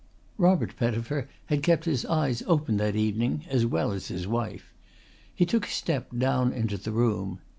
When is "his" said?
1.85-2.07, 4.07-4.27